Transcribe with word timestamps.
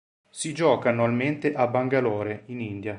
Si 0.31 0.51
gioca 0.51 0.89
annualmente 0.89 1.53
a 1.53 1.67
Bangalore 1.67 2.41
in 2.47 2.59
India. 2.59 2.89